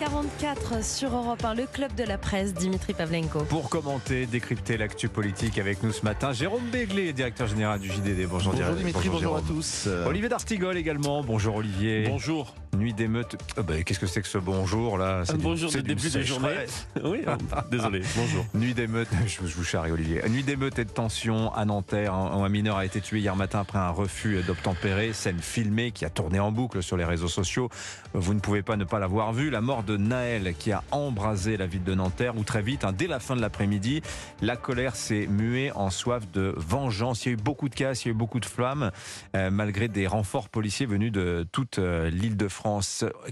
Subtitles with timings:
[0.00, 3.40] 8h44 sur Europe 1, le club de la presse, Dimitri Pavlenko.
[3.40, 8.26] Pour commenter, décrypter l'actu politique avec nous ce matin, Jérôme Béglé, directeur général du JDD.
[8.26, 9.88] Bonjour, Bonjour Dimitri, bonjour, à tous.
[10.06, 11.22] Olivier D'Artigol également.
[11.22, 12.06] Bonjour Olivier.
[12.08, 12.54] Bonjour.
[12.76, 13.36] Nuit d'émeute.
[13.56, 15.22] Ah bah, Qu'est-ce que c'est que ce bonjour là?
[15.24, 16.48] C'est Un bonjour de début de journée.
[17.02, 17.22] Oui,
[17.70, 18.00] désolé.
[18.16, 18.46] Bonjour.
[18.54, 20.22] Nuit d'émeute, je, vous- je vous charrie Olivier.
[20.28, 22.14] Nuit d'émeute et de tension à Nanterre.
[22.14, 25.12] Un, un mineur a été tué hier matin après un refus d'obtempérer.
[25.12, 27.68] Scène filmée qui a tourné en boucle sur les réseaux sociaux.
[28.14, 29.50] Vous ne pouvez pas ne pas l'avoir vu.
[29.50, 32.92] La mort de Naël qui a embrasé la ville de Nanterre où très vite, hein,
[32.96, 34.00] dès la fin de l'après-midi,
[34.42, 37.24] la colère s'est muée en soif de vengeance.
[37.24, 38.90] Il y a eu beaucoup de casse, il y a eu beaucoup de flammes,
[39.34, 42.59] euh, malgré des renforts policiers venus de toute euh, l'île de France.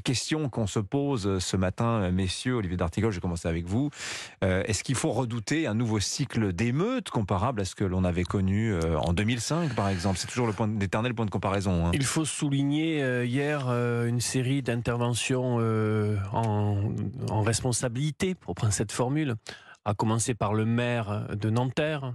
[0.04, 2.54] Question qu'on se pose euh, ce matin, euh, messieurs.
[2.54, 3.90] Olivier D'Artigol, je vais commencer avec vous.
[4.44, 8.24] Euh, Est-ce qu'il faut redouter un nouveau cycle d'émeutes comparable à ce que l'on avait
[8.24, 10.18] connu en 2005, par exemple?
[10.18, 11.86] C'est toujours le point, l'éternel point de comparaison.
[11.86, 11.90] hein.
[11.94, 15.56] Il faut souligner hier une série d'interventions
[16.32, 16.92] en,
[17.30, 19.34] en responsabilité, pour prendre cette formule,
[19.84, 22.14] à commencer par le maire de Nanterre,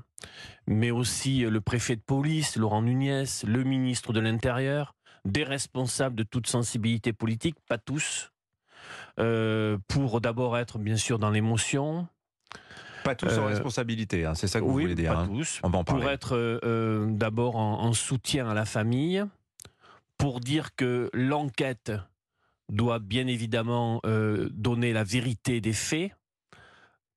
[0.68, 6.24] mais aussi le préfet de police, Laurent Nunez, le ministre de l'Intérieur, des responsables de
[6.24, 8.32] toute sensibilité politique, pas tous,
[9.20, 12.08] euh, pour d'abord être bien sûr dans l'émotion,
[13.04, 15.14] Pas tous en euh, responsabilité, hein, c'est ça que vous oui, voulez dire.
[15.14, 15.28] pas hein.
[15.28, 15.60] tous.
[15.64, 19.24] On va en pour être euh, d'abord en, en soutien à la famille,
[20.18, 21.92] pour dire que l'enquête
[22.70, 24.02] doit bien évidemment
[24.52, 26.12] donner la vérité des faits,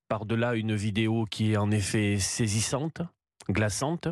[0.09, 3.03] par-delà une vidéo qui est en effet saisissante,
[3.48, 4.09] glaçante.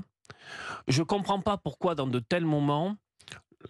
[0.89, 2.97] Je ne comprends pas pourquoi dans de tels moments,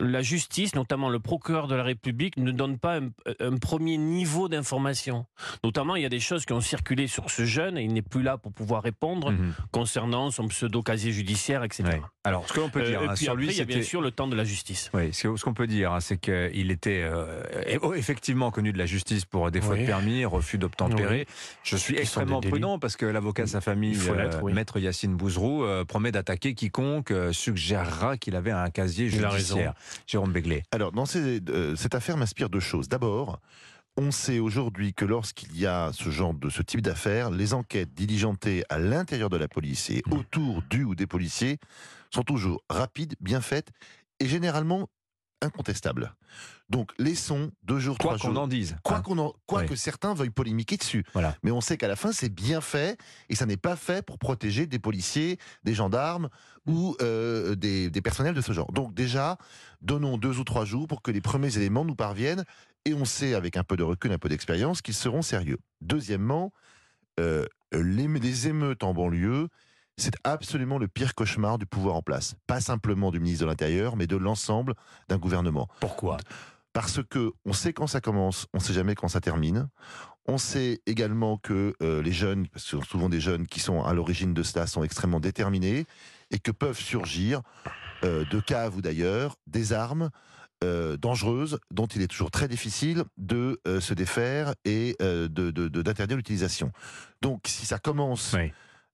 [0.01, 4.49] la justice, notamment le procureur de la République, ne donne pas un, un premier niveau
[4.49, 5.27] d'information.
[5.63, 8.03] Notamment, il y a des choses qui ont circulé sur ce jeune et il n'est
[8.03, 9.55] plus là pour pouvoir répondre Mhm.
[9.71, 11.85] concernant son pseudo-casier judiciaire, etc.
[11.85, 12.03] Ouais.
[12.25, 13.83] Alors, ce que l'on peut Euh, dire hein, sur après, lui, il y a bien
[13.83, 14.91] sûr le temps de la justice.
[14.95, 17.43] Oui, ce ce qu'on peut dire, hein, c'est qu'il était euh,
[17.97, 19.87] effectivement connu de la justice pour des fautes Oui.
[19.87, 21.27] permis, refus d'obtempérer.
[21.63, 24.53] Je suis extrêmement prudent parce que l'avocat de sa famille, euh, oui.
[24.53, 29.75] maître Yacine Bouzrou, promet d'attaquer quiconque suggérera qu'il avait un casier judiciaire.
[30.07, 30.63] Jérôme Béglé.
[30.73, 32.89] Alors, dans ces- euh, cette affaire m'inspire deux choses.
[32.89, 33.41] D'abord,
[33.97, 37.95] on sait aujourd'hui que lorsqu'il y a ce genre de ce type d'affaires, les enquêtes
[37.95, 40.13] diligentées à l'intérieur de la police et Mmh.
[40.15, 41.59] autour du ou des policiers
[42.13, 43.71] sont toujours rapides, bien faites
[44.21, 44.89] et généralement
[45.43, 46.15] incontestables.
[46.75, 48.43] Donc, laissons deux jours, Quoi trois qu'on jours.
[48.43, 48.77] en dise.
[48.83, 49.03] Quoi, hein.
[49.03, 49.67] qu'on en- quoi Oui.
[49.67, 51.05] que certains veuillent polémiquer dessus.
[51.13, 51.37] Voilà.
[51.43, 52.99] Mais on sait qu'à la fin, c'est bien fait
[53.29, 56.29] et ça n'est pas fait pour protéger des policiers, des gendarmes
[56.67, 58.73] ou euh, des, des personnels de ce genre.
[58.73, 59.39] Donc déjà,
[59.83, 62.45] donnons deux ou trois jours pour que les premiers éléments nous parviennent
[62.85, 65.59] et on sait avec un peu de recul, un peu d'expérience qu'ils seront sérieux.
[65.81, 66.53] Deuxièmement,
[67.21, 69.49] euh, les, les émeutes en banlieue,
[69.97, 72.35] c'est absolument le pire cauchemar du pouvoir en place.
[72.49, 74.75] Pas simplement du ministre de l'Intérieur, mais de l'ensemble
[75.09, 76.17] d'un gouvernement Pourquoi?
[76.75, 79.69] Parce que on sait quand ça commence, on sait jamais quand ça termine.
[80.27, 83.61] On sait également que euh, les jeunes, parce que ce sont souvent des jeunes qui
[83.61, 85.87] sont à l'origine de cela, sont extrêmement déterminés
[86.31, 87.43] et que peuvent surgir
[88.03, 90.11] euh, de caves ou d'ailleurs des armes
[90.65, 96.73] euh, dangereuses dont il est toujours très difficile de se défaire et d'interdire l'utilisation.
[97.23, 98.35] Donc si ça commence.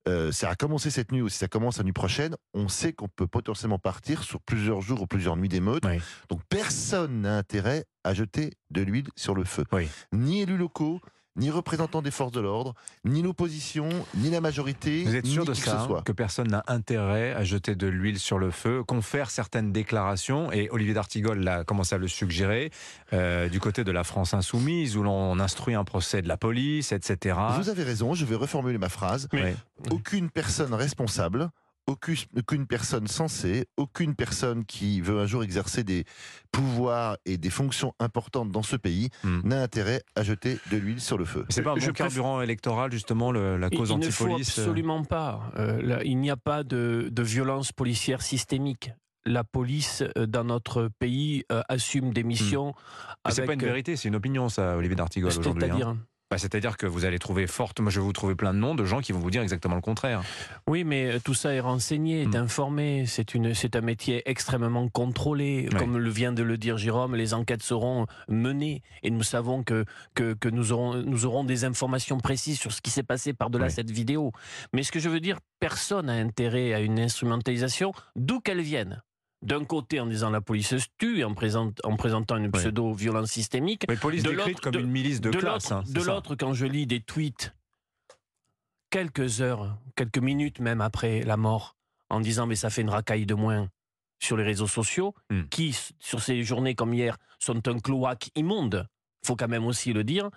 [0.09, 2.93] Euh, ça a commencé cette nuit ou si ça commence la nuit prochaine, on sait
[2.93, 5.85] qu'on peut potentiellement partir sur plusieurs jours ou plusieurs nuits d'émeutes.
[5.85, 6.01] Oui.
[6.29, 9.65] Donc personne n'a intérêt à jeter de l'huile sur le feu.
[9.73, 9.89] Oui.
[10.13, 11.01] Ni élus locaux,
[11.37, 12.75] ni représentants des forces de l'ordre,
[13.05, 16.03] ni l'opposition, ni la majorité, Vous êtes sûr ni de qui que ça ce soit.
[16.03, 20.69] Que personne n'a intérêt à jeter de l'huile sur le feu, confère certaines déclarations, et
[20.71, 22.71] Olivier D'Artigol l'a commencé à le suggérer,
[23.13, 26.93] euh, du côté de la France insoumise, où l'on instruit un procès de la police,
[26.93, 27.39] etc.
[27.57, 29.29] Vous avez raison, je vais reformuler ma phrase.
[29.91, 31.51] Aucune personne responsable,
[31.87, 36.05] aucune, aucune personne sensée, aucune personne qui veut un jour exercer des
[36.53, 39.41] pouvoirs et des fonctions importantes dans ce pays Hmm.
[39.45, 41.45] n'a intérêt à jeter de l'huile sur le feu.
[41.49, 44.63] C'est pas un bon carburant électoral, justement, le- la cause il ne faut anti-police euh,
[44.63, 45.53] absolument pas.
[45.57, 48.93] Euh, là, il n'y a pas de, de violence policière systémique.
[49.27, 52.73] La police euh, dans notre pays euh, assume des missions.
[53.27, 55.71] Mais C'est avec, pas une vérité, c'est une opinion, ça, Olivier D'Artigol, aujourd'hui.
[55.83, 55.99] hein.
[56.37, 58.59] C'est-à-dire Bah, C'est-à-dire que vous allez trouver forte, moi je vais vous trouver plein de
[58.59, 60.23] noms de gens qui vont vous dire exactement le contraire.
[60.69, 62.37] Oui, mais euh, tout ça est renseigné, est Mm.
[62.37, 63.05] informé.
[63.07, 65.69] C'est une, c'est un métier extrêmement contrôlé.
[65.77, 69.85] Comme le vient de le dire Jérôme, les enquêtes seront menées et nous savons que,
[70.15, 73.69] que, que nous, aurons, nous aurons des informations précises sur ce qui s'est passé par-delà
[73.69, 74.33] cette vidéo.
[74.73, 79.03] Mais ce que je veux dire, personne n'a intérêt à une instrumentalisation, d'où qu'elle vienne.
[79.43, 83.85] D'un côté, en disant la police se tue, en, présent- en présentant une pseudo-violence systémique.
[83.89, 85.73] Mais police De décrite l'autre- comme de- une milice de, de classe.
[85.73, 87.55] hein, de l'autre, quand je lis des tweets,
[88.91, 91.77] quelques heures, quelques minutes même après la mort,
[92.09, 93.69] en disant mais ça fait une racaille de moins
[94.19, 95.45] sur les réseaux sociaux, Hmm.
[95.49, 98.87] qui, sur ces journées comme hier, sont un cloaque immonde
[99.25, 100.31] faut quand même aussi le dire,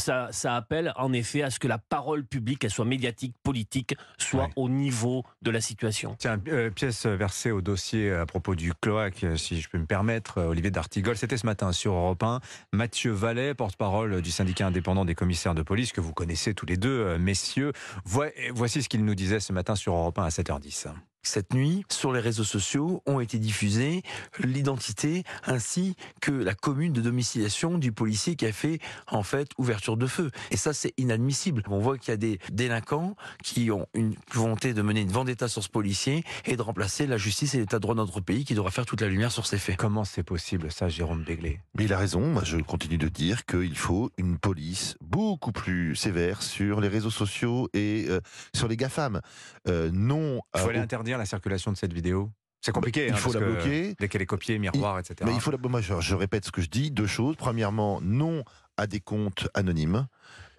[0.00, 3.94] ça, ça, appelle en effet à ce que la parole publique, qu'elle soit médiatique, politique,
[4.18, 4.50] soit Ouais.
[4.56, 6.16] au niveau de la situation.
[6.18, 9.86] Tiens, euh, pièce versée au dossier à propos du cloaque, euh, si je peux me
[9.86, 11.16] permettre, euh, Olivier D'Artigol.
[11.16, 12.40] C'était ce matin sur Europe 1.
[12.72, 16.76] Mathieu Vallet, porte-parole du syndicat indépendant des commissaires de police, que vous connaissez tous les
[16.76, 17.72] deux, messieurs.
[18.04, 20.88] Voi- Voici ce qu'il nous disait ce matin sur Europe 1 à 7h10.
[21.28, 24.02] Cette nuit, sur les réseaux sociaux, ont été diffusées
[24.42, 28.78] l'identité ainsi que la commune de domiciliation du policier qui a fait
[29.08, 30.30] en fait ouverture de feu.
[30.50, 31.62] Et ça, c'est inadmissible.
[31.68, 33.14] On voit qu'il y a des délinquants
[33.44, 37.18] qui ont une volonté de mener une vendetta sur ce policier et de remplacer la
[37.18, 39.46] justice et l'état de droit de notre pays qui devra faire toute la lumière sur
[39.46, 39.76] ces faits.
[39.76, 41.60] Comment c'est possible, ça, Jérôme Béglé?
[41.76, 45.94] Mais il a raison, moi je continue de dire qu'il faut une police beaucoup plus
[45.94, 48.20] sévère sur les réseaux sociaux et euh,
[48.54, 49.20] sur les GAFAM.
[49.68, 52.30] Euh, non Il faut aller au- interdire la circulation de cette vidéo?
[52.60, 53.06] C'est compliqué.
[53.06, 53.94] il hein, faut parce la que bloquer.
[53.98, 55.16] Dès qu'elle est copiée, miroir, etc.
[55.24, 55.58] Mais il faut la...
[55.58, 57.36] moi, je, je répète ce que je dis, deux choses.
[57.36, 58.42] Premièrement, non
[58.76, 60.06] à des comptes anonymes.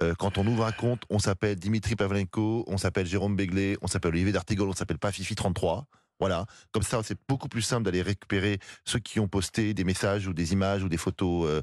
[0.02, 3.88] Euh, quand on ouvre un compte, on s'appelle Dimitri Pavlenko, on s'appelle Jérôme Béglé, on
[3.88, 5.84] s'appelle Olivier D'Artigol, on s'appelle pas Fifi33.
[6.20, 10.28] Voilà, comme ça c'est beaucoup plus simple d'aller récupérer ceux qui ont posté des messages
[10.28, 11.62] ou des images ou des photos euh,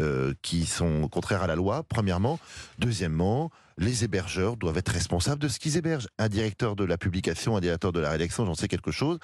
[0.00, 2.40] euh, qui sont contraires à la loi, premièrement.
[2.78, 6.08] Deuxièmement, les hébergeurs doivent être responsables de ce qu'ils hébergent.
[6.18, 9.18] Un directeur de la publication, un directeur de la rédaction, j'en sais quelque chose.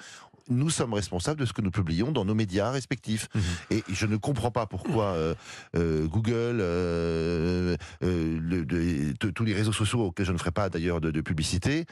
[0.49, 3.27] Nous sommes responsables de ce que nous publions dans nos médias respectifs.
[3.33, 3.41] Mhm.
[3.71, 5.33] Et je ne comprends pas pourquoi euh,
[5.75, 10.69] euh, Google, euh, le- de- de- tous les réseaux sociaux auxquels je ne ferai pas
[10.69, 11.85] d'ailleurs de, de publicité,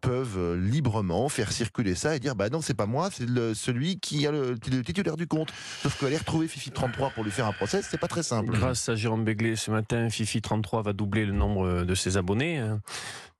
[0.00, 4.26] peuvent librement faire circuler ça et dire bah non c'est pas moi, c'est celui qui
[4.26, 5.52] a le, le titulaire du compte.
[5.82, 8.52] Sauf qu'aller retrouver Fifi 33 pour lui faire un procès, c'est pas très simple.
[8.52, 12.62] Grâce à Jérôme Béglé, ce matin, Fifi33 va doubler le nombre de ses abonnés.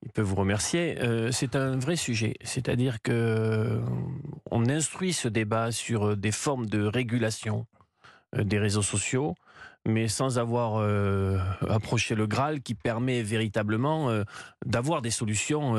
[0.05, 1.01] Il peut vous remercier.
[1.01, 2.35] Euh, c'est un vrai sujet.
[2.45, 3.81] C'est-à-dire que euh,
[4.51, 7.67] on instruit ce débat sur euh, des formes de régulation
[8.37, 9.37] des réseaux sociaux,
[9.87, 10.85] mais sans avoir
[11.71, 14.11] approché le Graal qui permet véritablement
[14.67, 15.77] d'avoir des solutions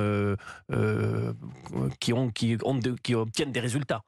[2.00, 4.04] qui, ont, qui, obtiennent des résultats.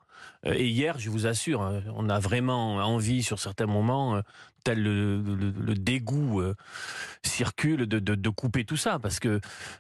[0.46, 4.22] Et hier, je vous assure, hein, on a vraiment envie sur certains moments,
[4.68, 6.54] tel le, dégoût euh,
[7.24, 9.00] circule, de, de- couper tout ça.
[9.00, 9.40] Parce que,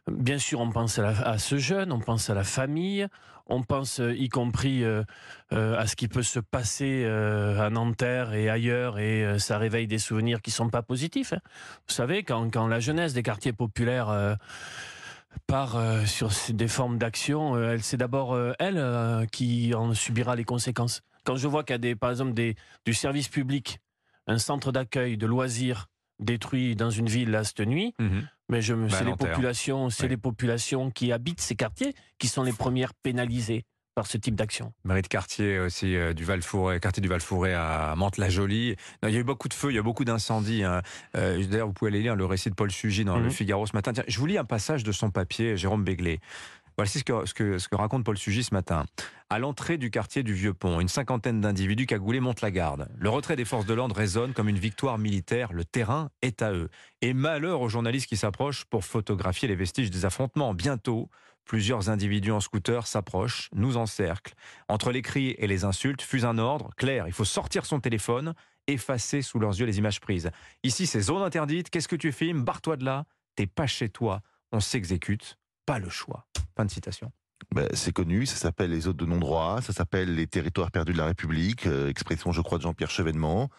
[0.09, 3.05] bien sûr, on pense à, ce jeune, on pense à la famille,
[3.47, 5.03] on pense euh, y compris euh,
[5.51, 10.41] à ce qui peut se passer à Nanterre et ailleurs, et ça réveille des souvenirs
[10.41, 11.33] qui sont pas positifs.
[11.33, 11.41] hein.
[11.87, 14.37] Vous savez, quand, quand la jeunesse des quartiers populaires
[15.47, 21.01] part sur des formes d'action, c'est d'abord elle qui en subira les conséquences.
[21.25, 22.55] Quand je vois qu'il y a des, par exemple des,
[22.85, 23.79] du service public,
[24.27, 25.87] un centre d'accueil de loisirs
[26.19, 28.27] détruit dans une ville là cette nuit, Mhm.
[28.49, 32.27] mais je me, Bah, c'est les populations, c'est les populations qui habitent ces quartiers qui
[32.27, 33.63] sont les premières pénalisées
[33.95, 34.73] par ce type d'action.
[34.83, 38.75] Mairie de quartier aussi euh, du Val-Fouré, quartier du Val-Fouré à Mantes-la-Jolie.
[39.03, 40.63] Il y a eu beaucoup de feux, il y a beaucoup d'incendies.
[40.63, 40.81] hein.
[41.15, 43.31] Euh, D'ailleurs, vous pouvez aller lire le récit de Paul Sugy dans le Mhm.
[43.31, 43.93] Figaro ce matin.
[43.93, 46.19] Tiens, je vous lis un passage de son papier, Jérôme Béglé.
[46.77, 48.85] Voici ce que, ce que, ce que raconte Paul Sugy ce matin.
[49.29, 52.87] À l'entrée du quartier du Vieux-Pont, une cinquantaine d'individus cagoulés montent la garde.
[52.97, 55.51] Le retrait des forces de l'ordre résonne comme une victoire militaire.
[55.51, 56.69] Le terrain est à eux.
[57.01, 60.53] Et malheur aux journalistes qui s'approchent pour photographier les vestiges des affrontements.
[60.53, 61.09] Bientôt,
[61.43, 64.33] plusieurs individus en scooter s'approchent, nous encerclent.
[64.69, 67.05] Entre les cris et les insultes fuse un ordre clair.
[67.05, 68.33] Il faut sortir son téléphone,
[68.67, 70.31] effacer sous leurs yeux les images prises.
[70.63, 71.69] Ici, c'est zone interdite.
[71.69, 72.43] Qu'est-ce que tu filmes?
[72.43, 73.03] Barre-toi de là.
[73.35, 74.21] T'es pas chez toi.
[74.53, 75.37] On s'exécute.
[75.65, 76.25] Pas le choix.
[76.55, 77.11] Fin de citation.
[77.53, 80.97] Ben, c'est connu, ça s'appelle les autres de non-droit, ça s'appelle les territoires perdus de
[80.97, 83.49] la République, euh, expression je crois de Jean-Pierre Chevènement,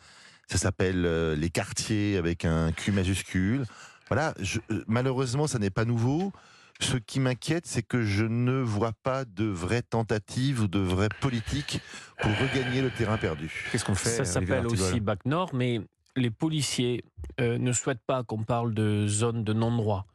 [0.49, 3.64] ça s'appelle euh, les quartiers avec un Q majuscule.
[4.08, 6.32] Voilà, je- euh, malheureusement ça n'est pas nouveau.
[6.80, 11.08] Ce qui m'inquiète, c'est que je ne vois pas de vraie tentative ou de vraie
[11.20, 11.80] politique
[12.20, 13.66] pour regagner le terrain perdu.
[13.73, 15.80] Qu'est-ce qu'on fait Ça s'appelle aussi Bac Nord, mais
[16.14, 17.04] les policiers
[17.40, 20.06] euh, ne souhaitent pas qu'on parle de zone de non-droit.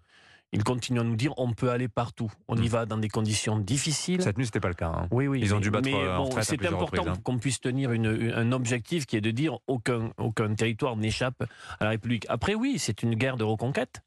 [0.53, 2.31] Ils continuent à nous dire on peut aller partout.
[2.47, 2.67] On y Mm.
[2.67, 4.21] va dans des conditions difficiles.
[4.21, 4.87] Cette nuit, c'était pas le cas.
[4.89, 5.07] hein.
[5.11, 5.39] Oui, oui.
[5.41, 7.13] Ils ont mais- dû battre, mais euh, bon, c'est important hein.
[7.23, 11.43] qu'on puisse tenir une- un objectif qui est de dire aucun, aucun territoire n'échappe
[11.79, 12.25] à la République.
[12.29, 14.01] Après, oui, c'est une guerre de reconquête.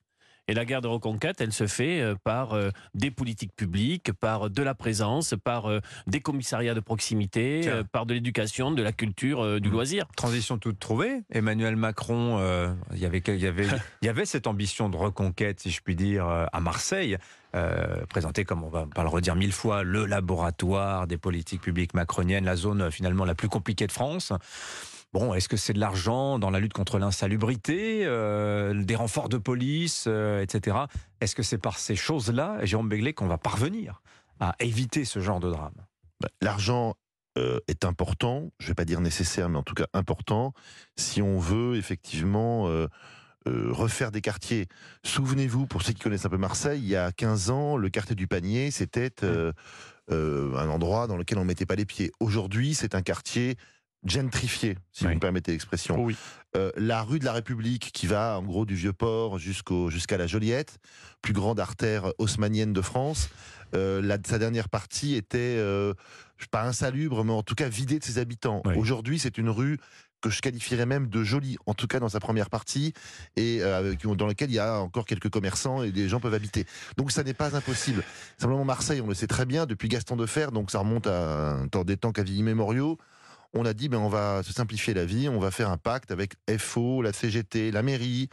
[0.48, 4.48] Et la guerre de reconquête, elle se fait euh, par euh, des politiques publiques, par
[4.48, 7.72] de la présence, par euh, des commissariats de proximité, Tiens.
[7.72, 9.72] euh, par de l'éducation, de la culture, euh, du Mm.
[9.72, 10.06] loisir.
[10.16, 11.22] Transition toute trouvée.
[11.32, 13.66] Emmanuel Macron, euh, il y avait, il y avait,
[14.02, 17.18] il y avait cette ambition de reconquête, si je puis dire, euh, à Marseille,
[17.56, 21.94] euh, présenté comme on va pas le redire mille fois, le laboratoire des politiques publiques
[21.94, 24.32] macroniennes, la zone euh, finalement la plus compliquée de France.
[25.18, 29.38] Bon, est-ce que c'est de l'argent dans la lutte contre l'insalubrité, euh, des renforts de
[29.38, 30.76] police, euh, etc.
[31.22, 34.02] Est-ce que c'est par ces choses-là, Jérôme Béglé, qu'on va parvenir
[34.40, 35.72] à éviter ce genre de drame?
[36.20, 36.96] Ben, L'argent
[37.38, 40.52] euh, est important, je ne vais pas dire nécessaire, mais en tout cas important,
[40.98, 42.68] si on veut effectivement
[43.46, 44.66] refaire des quartiers.
[45.02, 48.16] Souvenez-vous, pour ceux qui connaissent un peu Marseille, il y a 15 ans, le quartier
[48.16, 49.14] du Panier, c'était
[50.10, 52.12] un endroit dans lequel on ne mettait pas les pieds.
[52.20, 53.56] Aujourd'hui, c'est un quartier
[54.08, 55.10] gentrifié, si Oui.
[55.10, 56.02] vous me permettez l'expression.
[56.02, 56.16] Oui.
[56.56, 60.26] Euh, la rue de la République, qui va en gros du Vieux-Port jusqu'au jusqu'à la
[60.26, 60.78] Joliette,
[61.22, 63.28] plus grande artère haussmannienne de France.
[63.74, 65.92] euh, la- sa dernière partie était euh,
[66.52, 68.62] pas insalubre, mais en tout cas vidée de ses habitants.
[68.64, 68.74] Oui.
[68.76, 69.78] Aujourd'hui, c'est une rue
[70.22, 72.94] que je qualifierais même de jolie, en tout cas dans sa première partie,
[73.36, 76.64] et euh, dans laquelle il y a encore quelques commerçants et des gens peuvent habiter.
[76.96, 78.02] Donc ça n'est pas impossible.
[78.38, 81.68] Simplement Marseille, on le sait très bien, depuis Gaston Defer, donc ça remonte à un
[81.68, 82.98] temps, des temps quasi immémoriaux,
[83.56, 86.10] on a dit ben on va se simplifier la vie, on va faire un pacte
[86.10, 88.28] avec FO, la CGT, la mairie,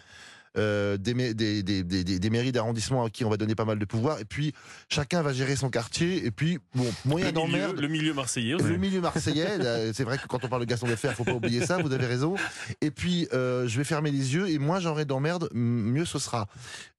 [0.57, 3.85] euh, des, des, des, des, mairies d'arrondissement à qui on va donner pas mal de
[3.85, 4.53] pouvoir, et puis
[4.89, 7.79] chacun va gérer son quartier, et puis bon, moyen d'emmerde.
[7.79, 8.65] le milieu marseillais aussi.
[8.65, 11.33] Le milieu marseillais, c'est vrai que quand on parle de Gaston de Fer, faut pas
[11.33, 12.35] oublier ça, vous avez raison.
[12.81, 16.47] Et puis, euh, je vais fermer les yeux, et moins j'aurai d'emmerde, mieux ce sera.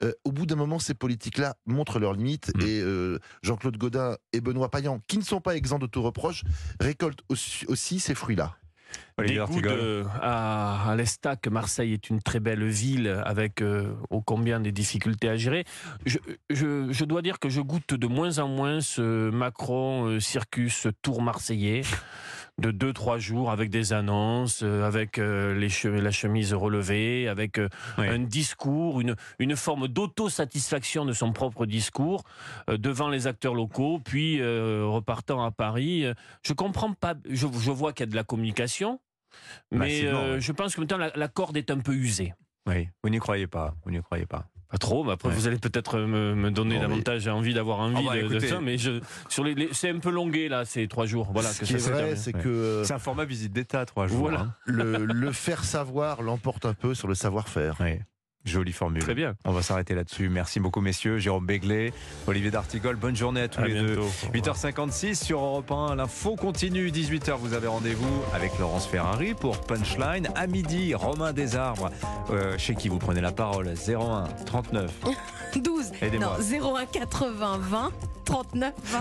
[0.03, 2.61] Euh, au bout d'un moment, ces politiques-là montrent leurs limites, Mm.
[2.63, 2.83] et
[3.43, 6.43] Jean-Claude Godin et Benoît Payan, qui ne sont pas exempts de tout reproche,
[6.81, 8.57] récoltent aussi, aussi ces fruits-là.
[9.17, 13.95] Olivier Des goûts de- à, à l'Estac, Marseille est une très belle ville avec euh,
[14.11, 15.65] ô combien des difficultés à gérer.
[16.05, 16.19] Je,
[16.51, 20.89] je- je dois dire que je goûte de moins en moins ce Macron euh, circus
[21.03, 21.83] tour marseillais
[22.59, 27.59] de 2-3 jours avec des annonces, euh, avec euh, les che- la chemise relevée, avec
[27.59, 27.69] euh,
[27.99, 28.07] Oui.
[28.09, 32.23] un discours, une, une forme d'autosatisfaction de son propre discours
[32.69, 36.05] devant les acteurs locaux, puis repartant à Paris.
[36.43, 39.01] Je comprends pas, je, je vois qu'il y a de la communication,
[39.73, 40.03] mais
[40.41, 42.35] je pense que maintenant la, la corde est un peu usée.
[42.67, 43.75] Oui, vous n'y croyez pas.
[43.85, 44.47] Vous n'y croyez pas.
[44.75, 45.35] Pas trop, mais après Ouais.
[45.37, 48.39] vous allez peut-être me, me donner Non, mais- davantage envie d'avoir envie Ah bah, de,
[48.41, 51.29] ça, mais je, sur les, les- c'est un peu longué là ces trois jours.
[51.33, 52.43] Voilà Ce que qui est vrai, c'est Ouais.
[52.43, 54.19] que C'est un format visite d'État, trois jours.
[54.19, 54.41] Voilà.
[54.41, 54.55] hein.
[54.65, 57.77] le, le faire savoir l'emporte un peu sur le savoir-faire.
[57.79, 58.01] Oui.
[58.45, 59.03] Jolie formule.
[59.03, 59.35] Très bien.
[59.45, 60.29] On va s'arrêter là-dessus.
[60.29, 61.19] Merci beaucoup, messieurs.
[61.19, 61.93] Jérôme Béglé,
[62.27, 62.97] Olivier D'Artigol.
[62.97, 63.97] Bonne journée à tous À les deux.
[63.97, 64.09] bientôt.
[64.35, 65.95] 8h56 sur Europe 1.
[65.97, 66.89] L'info continue.
[66.91, 70.29] 18h, vous avez rendez-vous avec Laurence Ferrari pour Punchline.
[70.35, 71.91] À midi, Romain Desarbres,
[72.31, 73.69] euh, chez qui vous prenez la parole?
[73.89, 74.91] 01 39
[75.57, 75.93] 12.
[76.03, 76.37] Aidez-moi.
[76.61, 77.93] Non, 01 80 20
[78.25, 78.99] 39 20.